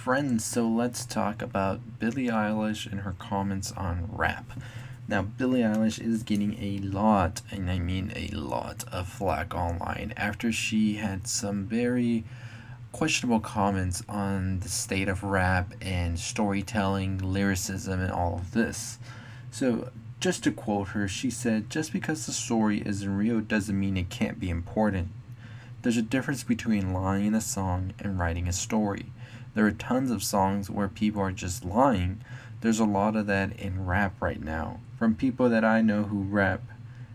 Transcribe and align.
friends, 0.00 0.42
so 0.46 0.66
let's 0.66 1.04
talk 1.04 1.42
about 1.42 1.98
Billie 1.98 2.28
Eilish 2.28 2.90
and 2.90 3.02
her 3.02 3.14
comments 3.18 3.70
on 3.72 4.08
rap. 4.10 4.50
Now, 5.06 5.20
Billie 5.20 5.60
Eilish 5.60 6.00
is 6.00 6.22
getting 6.22 6.56
a 6.58 6.78
lot, 6.78 7.42
and 7.50 7.70
I 7.70 7.78
mean 7.80 8.10
a 8.16 8.28
lot, 8.28 8.82
of 8.90 9.06
flack 9.06 9.54
online 9.54 10.14
after 10.16 10.50
she 10.52 10.94
had 10.94 11.28
some 11.28 11.66
very 11.66 12.24
questionable 12.92 13.40
comments 13.40 14.02
on 14.08 14.60
the 14.60 14.70
state 14.70 15.06
of 15.06 15.22
rap 15.22 15.74
and 15.82 16.18
storytelling, 16.18 17.18
lyricism, 17.18 18.00
and 18.00 18.10
all 18.10 18.36
of 18.36 18.52
this. 18.52 18.98
So, 19.50 19.90
just 20.18 20.42
to 20.44 20.50
quote 20.50 20.88
her, 20.88 21.08
she 21.08 21.30
said, 21.30 21.68
Just 21.68 21.92
because 21.92 22.24
the 22.24 22.32
story 22.32 22.82
isn't 22.86 23.18
real 23.18 23.40
doesn't 23.40 23.78
mean 23.78 23.98
it 23.98 24.08
can't 24.08 24.40
be 24.40 24.48
important. 24.48 25.08
There's 25.82 25.98
a 25.98 26.02
difference 26.02 26.42
between 26.42 26.94
lying 26.94 27.26
in 27.26 27.34
a 27.34 27.40
song 27.42 27.92
and 27.98 28.18
writing 28.18 28.48
a 28.48 28.52
story. 28.54 29.04
There 29.54 29.66
are 29.66 29.72
tons 29.72 30.10
of 30.10 30.22
songs 30.22 30.70
where 30.70 30.88
people 30.88 31.20
are 31.22 31.32
just 31.32 31.64
lying. 31.64 32.22
There's 32.60 32.80
a 32.80 32.84
lot 32.84 33.16
of 33.16 33.26
that 33.26 33.58
in 33.58 33.86
rap 33.86 34.20
right 34.20 34.42
now. 34.42 34.80
From 34.98 35.14
people 35.14 35.48
that 35.48 35.64
I 35.64 35.80
know 35.80 36.04
who 36.04 36.22
rap, 36.22 36.62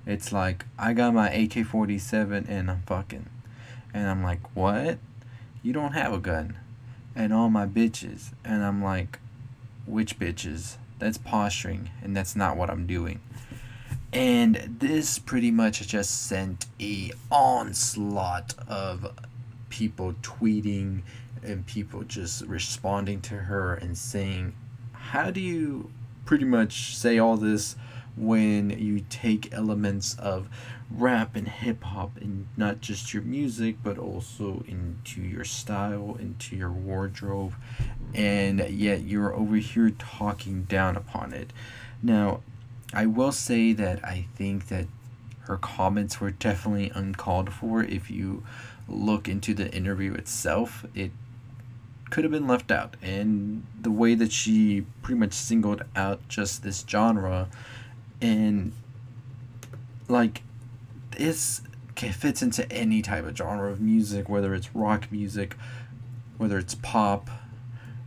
it's 0.05 0.31
like, 0.31 0.66
I 0.77 0.93
got 0.93 1.13
my 1.13 1.29
AK 1.29 1.66
47 1.66 2.45
and 2.48 2.70
I'm 2.70 2.81
fucking. 2.85 3.29
And 3.93 4.09
I'm 4.09 4.23
like, 4.23 4.55
what? 4.55 4.99
You 5.63 5.73
don't 5.73 5.93
have 5.93 6.13
a 6.13 6.20
gun. 6.20 6.57
And 7.16 7.31
all 7.34 7.49
my 7.49 7.66
bitches. 7.66 8.34
And 8.43 8.63
I'm 8.63 8.84
like, 8.84 9.20
which 9.85 10.20
bitches? 10.20 10.77
That's 10.98 11.17
posturing, 11.17 11.90
and 12.02 12.15
that's 12.15 12.35
not 12.35 12.55
what 12.57 12.70
I'm 12.70 12.88
doing. 12.88 13.20
And 14.13 14.77
this 14.79 15.20
pretty 15.20 15.52
much 15.52 15.85
just 15.88 16.27
sent 16.27 16.67
a 16.79 17.12
onslaught 17.29 18.55
of 18.67 19.13
people 19.70 20.15
tweeting 20.21 21.02
and 21.45 21.66
people 21.66 22.04
just 22.04 22.44
responding 22.45 23.22
to 23.22 23.35
her 23.35 23.73
and 23.73 23.98
saying, 23.98 24.54
How 24.94 25.31
do 25.31 25.40
you 25.40 25.91
pretty 26.26 26.45
much 26.45 26.96
say 26.96 27.18
all 27.18 27.37
this 27.37 27.76
when 28.18 28.70
you 28.70 29.02
take 29.10 29.54
elements 29.54 30.15
of 30.15 30.48
rap 30.90 31.35
and 31.35 31.48
hip 31.48 31.84
hop 31.84 32.15
and 32.18 32.48
not 32.55 32.79
just 32.79 33.13
your 33.13 33.24
music 33.24 33.76
but 33.84 33.98
also 33.98 34.63
into 34.68 35.21
your 35.21 35.43
style, 35.43 36.15
into 36.20 36.55
your 36.55 36.71
wardrobe, 36.71 37.54
and 38.13 38.59
yet 38.70 39.02
you're 39.02 39.34
over 39.34 39.57
here 39.57 39.90
talking 39.90 40.63
down 40.63 40.96
upon 40.96 41.34
it. 41.34 41.52
Now, 42.02 42.41
I 42.93 43.05
will 43.07 43.32
say 43.32 43.74
that 43.74 44.04
I 44.05 44.27
think 44.35 44.68
that 44.68 44.85
her 45.41 45.57
comments 45.57 46.21
were 46.21 46.32
definitely 46.32 46.91
uncalled 46.96 47.52
for. 47.54 47.84
If 47.84 48.09
you 48.09 48.43
look 48.87 49.27
into 49.27 49.54
the 49.54 49.71
interview 49.74 50.13
itself, 50.13 50.85
it 50.93 51.12
could 52.09 52.23
have 52.23 52.31
been 52.31 52.48
left 52.48 52.71
out. 52.71 52.95
And 53.01 53.65
the 53.79 53.91
way 53.91 54.15
that 54.15 54.31
she 54.31 54.85
pretty 55.01 55.20
much 55.20 55.34
singled 55.34 55.84
out 55.95 56.27
just 56.27 56.63
this 56.63 56.85
genre 56.87 57.47
and 58.21 58.73
like 60.07 60.41
this 61.17 61.62
fits 61.95 62.41
into 62.41 62.70
any 62.71 63.01
type 63.01 63.25
of 63.25 63.35
genre 63.35 63.71
of 63.71 63.79
music, 63.79 64.28
whether 64.28 64.53
it's 64.53 64.75
rock 64.75 65.12
music, 65.12 65.56
whether 66.38 66.57
it's 66.57 66.75
pop, 66.75 67.29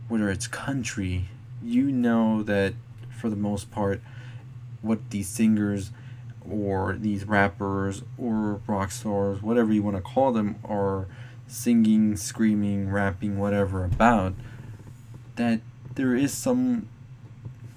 whether 0.07 0.29
it's 0.29 0.47
country, 0.47 1.25
you 1.61 1.91
know 1.91 2.43
that 2.43 2.73
for 3.09 3.29
the 3.29 3.35
most 3.35 3.71
part, 3.71 4.01
what 4.81 5.09
these 5.09 5.27
singers 5.27 5.91
or 6.49 6.95
these 6.99 7.25
rappers 7.25 8.03
or 8.17 8.61
rock 8.67 8.91
stars, 8.91 9.41
whatever 9.41 9.73
you 9.73 9.83
want 9.83 9.97
to 9.97 10.01
call 10.01 10.31
them, 10.31 10.55
are 10.63 11.07
singing, 11.49 12.15
screaming, 12.15 12.89
rapping, 12.89 13.37
whatever 13.37 13.83
about, 13.83 14.33
that 15.35 15.61
there 15.95 16.15
is 16.15 16.33
some 16.33 16.87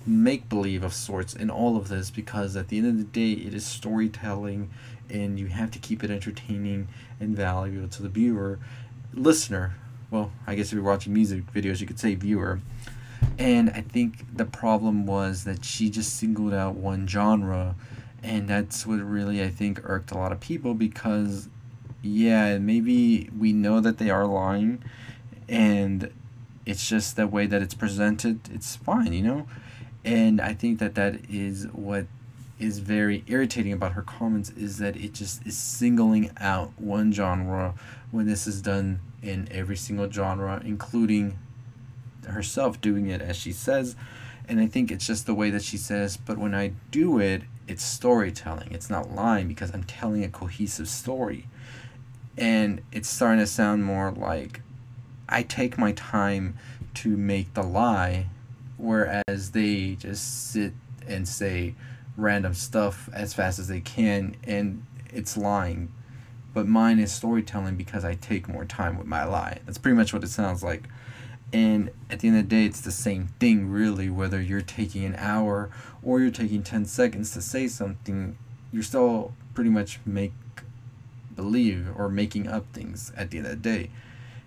make 0.07 0.49
believe 0.49 0.85
of 0.85 0.93
sorts 0.93 1.35
in 1.35 1.51
all 1.51 1.77
of 1.77 1.89
this 1.89 2.11
because 2.11 2.57
at 2.57 2.69
the 2.69 2.79
end 2.79 2.87
of 2.87 2.99
the 2.99 3.05
day, 3.05 3.33
it 3.33 3.55
is 3.55 3.67
storytelling 3.67 4.71
and 5.09 5.39
you 5.39 5.47
have 5.47 5.71
to 5.71 5.79
keep 5.79 6.03
it 6.03 6.11
entertaining 6.11 6.89
and 7.21 7.37
valuable 7.37 7.89
to 7.89 8.03
the 8.03 8.09
viewer, 8.09 8.59
listener. 9.13 9.75
Well, 10.11 10.33
I 10.47 10.55
guess 10.55 10.67
if 10.67 10.75
you're 10.75 10.83
watching 10.83 11.13
music 11.13 11.53
videos, 11.53 11.81
you 11.81 11.87
could 11.87 11.99
say 11.99 12.15
viewer. 12.15 12.61
And 13.39 13.71
I 13.71 13.81
think 13.81 14.37
the 14.37 14.45
problem 14.45 15.07
was 15.07 15.45
that 15.45 15.65
she 15.65 15.91
just 15.91 16.17
singled 16.17 16.53
out 16.53 16.75
one 16.75 17.07
genre, 17.07 17.77
and 18.23 18.49
that's 18.49 18.87
what 18.87 19.01
really 19.01 19.43
I 19.43 19.49
think 19.49 19.81
irked 19.85 20.11
a 20.11 20.19
lot 20.19 20.33
of 20.33 20.41
people 20.41 20.75
because, 20.75 21.49
yeah, 22.03 22.59
maybe 22.59 23.31
we 23.39 23.53
know 23.53 23.81
that 23.81 23.99
they 23.99 24.11
are 24.11 24.27
lying, 24.27 24.83
and 25.49 26.13
it's 26.67 26.89
just 26.89 27.17
the 27.17 27.27
way 27.27 27.47
that 27.47 27.63
it's 27.63 27.75
presented. 27.75 28.41
It's 28.53 28.77
fine, 28.77 29.13
you 29.13 29.23
know, 29.23 29.47
and 30.05 30.41
I 30.41 30.55
think 30.55 30.79
that 30.81 30.95
that 30.97 31.31
is 31.31 31.67
what 31.73 32.07
is 32.59 32.79
very 32.79 33.25
irritating 33.27 33.73
about 33.73 33.93
her 33.93 34.03
comments 34.03 34.51
is 34.51 34.79
that 34.79 34.97
it 34.97 35.13
just 35.15 35.45
is 35.47 35.57
singling 35.57 36.31
out 36.39 36.73
one 36.77 37.13
genre 37.13 37.75
when 38.11 38.27
this 38.27 38.47
is 38.47 38.63
done 38.63 39.01
in 39.23 39.49
every 39.51 39.77
single 39.77 40.11
genre, 40.11 40.63
including 40.65 41.39
herself 42.29 42.81
doing 42.81 43.09
it 43.09 43.21
as 43.21 43.37
she 43.37 43.53
says. 43.53 43.97
And 44.49 44.61
I 44.61 44.67
think 44.67 44.91
it's 44.91 45.07
just 45.07 45.27
the 45.27 45.35
way 45.35 45.51
that 45.51 45.63
she 45.63 45.77
says, 45.77 46.17
but 46.17 46.39
when 46.39 46.55
I 46.55 46.73
do 46.91 47.19
it, 47.19 47.43
it's 47.69 47.85
storytelling. 47.85 48.73
It's 48.73 48.91
not 48.91 49.13
lying 49.13 49.49
because 49.49 49.73
I'm 49.73 49.85
telling 49.85 50.25
a 50.25 50.29
cohesive 50.29 50.89
story. 50.89 51.47
And 52.37 52.83
it's 52.93 53.09
starting 53.09 53.41
to 53.41 53.47
sound 53.47 53.85
more 53.85 54.11
like 54.11 54.63
I 55.29 55.43
take 55.43 55.79
my 55.79 55.93
time 55.93 56.59
to 56.95 57.17
make 57.17 57.55
the 57.55 57.63
lie, 57.63 58.27
whereas 58.77 59.53
they 59.53 59.97
just 59.99 60.51
sit 60.51 60.73
and 61.07 61.29
say, 61.29 61.75
random 62.17 62.55
stuff 62.55 63.09
as 63.13 63.35
fast 63.35 63.59
as 63.59 63.69
they 63.69 63.81
can 63.81 64.37
and 64.45 64.85
it's 65.13 65.37
lying. 65.37 65.93
But 66.55 66.67
mine 66.67 66.99
is 66.99 67.13
storytelling 67.13 67.77
because 67.77 68.05
i 68.05 68.15
take 68.15 68.49
more 68.49 68.65
time 68.65 68.99
with 68.99 69.07
my 69.07 69.25
lie. 69.25 69.61
That's 69.65 69.79
pretty 69.79 69.97
much 69.97 70.13
what 70.13 70.23
it 70.23 70.29
sounds 70.29 70.63
like. 70.63 70.85
And 71.53 71.91
at 72.11 72.21
the 72.21 72.29
end 72.29 72.39
of 72.39 72.45
the 72.45 72.57
day 72.57 72.67
it's 72.67 72.81
the 72.81 72.91
same 72.91 73.29
thing 73.41 73.69
really. 73.71 74.11
Whether 74.11 74.41
you're 74.41 74.61
taking 74.61 75.05
an 75.05 75.15
hour 75.17 75.71
or 76.03 76.21
you're 76.21 76.31
taking 76.31 76.63
10 76.63 76.85
seconds 76.85 77.33
to 77.33 77.43
say 77.43 77.69
something 77.69 78.37
you're 78.73 78.83
still 78.83 79.35
pretty 79.55 79.71
much 79.71 80.01
make 80.07 80.33
believe 81.37 81.89
or 81.97 82.09
making 82.09 82.47
up 82.47 82.65
things 82.73 83.13
at 83.17 83.31
the 83.31 83.39
end 83.39 83.47
of 83.47 83.63
the 83.63 83.71
day 83.71 83.91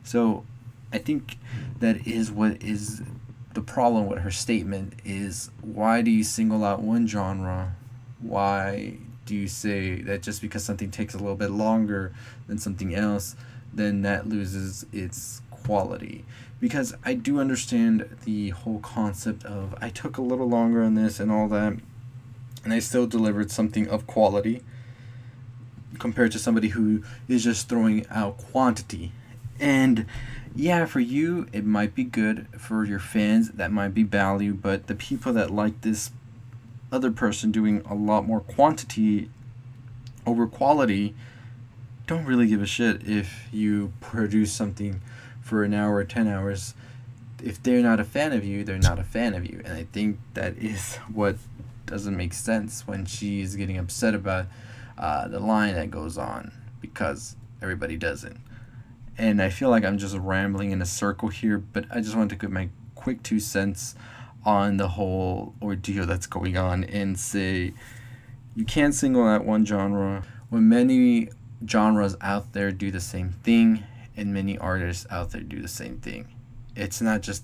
so 0.03 0.45
i 0.91 0.97
think 0.97 1.37
that 1.79 2.05
is 2.07 2.31
what 2.31 2.61
is 2.61 3.01
the 3.55 3.61
problem 3.61 4.05
with 4.05 4.19
her 4.19 4.31
statement 4.31 4.93
is 5.05 5.49
why 5.61 6.01
do 6.01 6.11
you 6.11 6.23
single 6.23 6.63
out 6.63 6.81
one 6.81 7.07
genre? 7.07 7.75
Why 8.19 8.97
do 9.25 9.33
you 9.33 9.47
say 9.47 10.01
that 10.01 10.21
just 10.21 10.41
because 10.41 10.63
something 10.63 10.91
takes 10.91 11.13
a 11.13 11.17
little 11.17 11.37
bit 11.37 11.51
longer 11.51 12.13
than 12.47 12.57
something 12.57 12.93
else, 12.93 13.35
then 13.73 14.01
that 14.01 14.27
loses 14.27 14.85
its 14.91 15.41
quality? 15.49 16.25
Because 16.59 16.93
I 17.05 17.13
do 17.13 17.39
understand 17.39 18.09
the 18.25 18.49
whole 18.49 18.79
concept 18.79 19.45
of 19.45 19.73
I 19.81 19.89
took 19.89 20.17
a 20.17 20.21
little 20.21 20.49
longer 20.49 20.83
on 20.83 20.95
this 20.95 21.19
and 21.19 21.31
all 21.31 21.47
that, 21.47 21.77
and 22.65 22.73
I 22.73 22.79
still 22.79 23.07
delivered 23.07 23.51
something 23.51 23.87
of 23.87 24.05
quality 24.05 24.63
compared 26.05 26.31
to 26.31 26.37
somebody 26.37 26.67
who 26.67 27.01
is 27.27 27.43
just 27.43 27.67
throwing 27.67 28.05
out 28.11 28.37
quantity. 28.37 29.11
And 29.59 30.05
yeah, 30.55 30.85
for 30.85 30.99
you, 30.99 31.47
it 31.51 31.65
might 31.65 31.95
be 31.95 32.03
good. 32.03 32.45
For 32.55 32.85
your 32.85 32.99
fans, 32.99 33.49
that 33.49 33.71
might 33.71 33.95
be 33.95 34.03
value. 34.03 34.53
But 34.53 34.85
the 34.85 34.93
people 34.93 35.33
that 35.33 35.49
like 35.49 35.81
this 35.81 36.11
other 36.91 37.09
person 37.09 37.51
doing 37.51 37.81
a 37.89 37.95
lot 37.95 38.23
more 38.27 38.39
quantity 38.39 39.31
over 40.27 40.45
quality 40.45 41.15
don't 42.05 42.25
really 42.25 42.45
give 42.45 42.61
a 42.61 42.67
shit 42.67 43.07
if 43.07 43.47
you 43.51 43.91
produce 43.99 44.53
something 44.53 45.01
for 45.41 45.63
an 45.63 45.73
hour 45.73 45.95
or 45.95 46.03
10 46.03 46.27
hours. 46.27 46.75
If 47.43 47.63
they're 47.63 47.81
not 47.81 47.99
a 47.99 48.03
fan 48.03 48.31
of 48.31 48.45
you, 48.45 48.63
they're 48.63 48.77
not 48.77 48.99
a 48.99 49.03
fan 49.03 49.33
of 49.33 49.43
you. 49.43 49.59
And 49.65 49.73
I 49.73 49.87
think 49.91 50.19
that 50.35 50.55
is 50.57 50.97
what 51.11 51.37
doesn't 51.87 52.15
make 52.15 52.35
sense 52.35 52.85
when 52.85 53.07
she's 53.07 53.55
getting 53.55 53.79
upset 53.79 54.13
about 54.13 54.45
uh, 54.97 55.27
the 55.27 55.39
line 55.39 55.75
that 55.75 55.91
goes 55.91 56.17
on 56.17 56.51
because 56.81 57.35
everybody 57.61 57.97
doesn't 57.97 58.39
and 59.17 59.41
I 59.41 59.49
feel 59.49 59.69
like 59.69 59.85
I'm 59.85 59.97
just 59.97 60.17
rambling 60.17 60.71
in 60.71 60.81
a 60.81 60.85
circle 60.85 61.29
here, 61.29 61.57
but 61.57 61.85
I 61.89 62.01
just 62.01 62.15
wanted 62.15 62.31
to 62.31 62.35
give 62.35 62.51
my 62.51 62.69
quick 62.95 63.23
two 63.23 63.39
cents 63.39 63.95
on 64.43 64.77
the 64.77 64.89
whole 64.89 65.55
ordeal 65.61 66.05
that's 66.05 66.27
going 66.27 66.57
on 66.57 66.83
and 66.83 67.17
say 67.17 67.73
you 68.55 68.65
can't 68.65 68.93
single 68.93 69.25
out 69.25 69.45
one 69.45 69.65
genre 69.65 70.23
when 70.49 70.67
many 70.69 71.29
genres 71.67 72.15
out 72.21 72.53
there 72.53 72.71
do 72.71 72.91
the 72.91 72.99
same 72.99 73.31
thing 73.43 73.83
and 74.15 74.33
many 74.33 74.57
artists 74.57 75.05
out 75.09 75.31
there 75.31 75.41
do 75.41 75.61
the 75.61 75.67
same 75.67 75.97
thing. 75.97 76.27
It's 76.75 77.01
not 77.01 77.21
just 77.21 77.43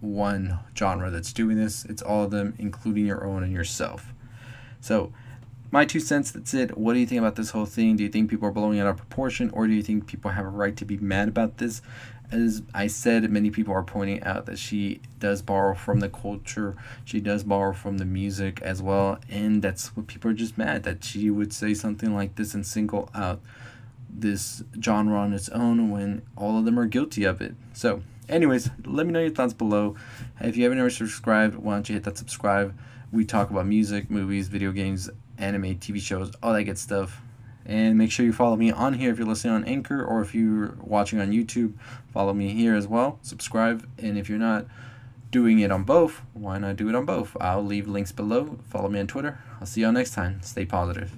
one 0.00 0.58
genre 0.76 1.10
that's 1.10 1.32
doing 1.32 1.56
this, 1.56 1.84
it's 1.84 2.02
all 2.02 2.24
of 2.24 2.30
them, 2.30 2.54
including 2.58 3.06
your 3.06 3.24
own 3.24 3.42
and 3.42 3.52
yourself. 3.52 4.12
So 4.80 5.12
my 5.74 5.84
two 5.84 5.98
cents, 5.98 6.30
that's 6.30 6.54
it. 6.54 6.78
What 6.78 6.92
do 6.92 7.00
you 7.00 7.06
think 7.06 7.18
about 7.18 7.34
this 7.34 7.50
whole 7.50 7.66
thing? 7.66 7.96
Do 7.96 8.04
you 8.04 8.08
think 8.08 8.30
people 8.30 8.46
are 8.46 8.52
blowing 8.52 8.78
it 8.78 8.82
out 8.82 8.86
of 8.86 8.96
proportion, 8.96 9.50
or 9.50 9.66
do 9.66 9.72
you 9.72 9.82
think 9.82 10.06
people 10.06 10.30
have 10.30 10.46
a 10.46 10.48
right 10.48 10.76
to 10.76 10.84
be 10.84 10.96
mad 10.98 11.26
about 11.28 11.58
this? 11.58 11.82
as 12.30 12.62
I 12.72 12.86
said, 12.86 13.30
many 13.30 13.50
people 13.50 13.74
are 13.74 13.82
pointing 13.82 14.22
out 14.22 14.46
that 14.46 14.58
she 14.58 15.00
does 15.18 15.42
borrow 15.42 15.74
from 15.74 16.00
the 16.00 16.08
culture. 16.08 16.76
She 17.04 17.20
does 17.20 17.44
borrow 17.44 17.72
from 17.72 17.98
the 17.98 18.04
music 18.04 18.62
as 18.62 18.82
well, 18.82 19.18
and 19.28 19.62
that's 19.62 19.96
what 19.96 20.06
people 20.06 20.30
are 20.30 20.34
just 20.34 20.56
mad 20.56 20.84
that 20.84 21.04
she 21.04 21.28
would 21.28 21.52
say 21.52 21.74
something 21.74 22.14
like 22.14 22.36
this 22.36 22.54
and 22.54 22.66
single 22.66 23.10
out 23.14 23.40
this 24.08 24.62
genre 24.80 25.18
on 25.18 25.32
its 25.32 25.48
own 25.50 25.90
when 25.90 26.22
all 26.36 26.56
of 26.58 26.64
them 26.64 26.78
are 26.78 26.86
guilty 26.86 27.24
of 27.24 27.40
it. 27.40 27.54
So, 27.72 28.02
anyways, 28.28 28.70
let 28.84 29.06
me 29.06 29.12
know 29.12 29.20
your 29.20 29.30
thoughts 29.30 29.54
below. 29.54 29.96
If 30.40 30.56
you 30.56 30.62
haven't 30.64 30.78
already 30.78 30.94
subscribed, 30.94 31.56
why 31.56 31.74
don't 31.74 31.88
you 31.88 31.94
hit 31.94 32.04
that 32.04 32.16
subscribe? 32.16 32.74
We 33.12 33.24
talk 33.24 33.50
about 33.50 33.66
music, 33.66 34.10
movies, 34.10 34.48
video 34.48 34.72
games, 34.72 35.10
anime, 35.38 35.76
TV 35.76 36.00
shows, 36.00 36.32
all 36.42 36.52
that 36.52 36.64
good 36.64 36.78
stuff. 36.78 37.20
And 37.66 37.96
make 37.96 38.10
sure 38.10 38.26
you 38.26 38.32
follow 38.32 38.56
me 38.56 38.70
on 38.70 38.94
here 38.94 39.10
if 39.10 39.18
you're 39.18 39.26
listening 39.26 39.54
on 39.54 39.64
Anchor 39.64 40.04
or 40.04 40.20
if 40.20 40.34
you're 40.34 40.76
watching 40.80 41.20
on 41.20 41.32
YouTube. 41.32 41.72
Follow 42.12 42.34
me 42.34 42.50
here 42.50 42.74
as 42.74 42.86
well. 42.86 43.18
Subscribe. 43.22 43.88
And 43.98 44.18
if 44.18 44.28
you're 44.28 44.38
not 44.38 44.66
doing 45.30 45.58
it 45.58 45.72
on 45.72 45.82
both, 45.82 46.22
why 46.32 46.58
not 46.58 46.76
do 46.76 46.88
it 46.88 46.94
on 46.94 47.04
both? 47.04 47.36
I'll 47.40 47.64
leave 47.64 47.88
links 47.88 48.12
below. 48.12 48.58
Follow 48.68 48.88
me 48.88 49.00
on 49.00 49.08
Twitter. 49.08 49.40
I'll 49.60 49.66
see 49.66 49.80
y'all 49.80 49.92
next 49.92 50.14
time. 50.14 50.40
Stay 50.42 50.64
positive. 50.64 51.12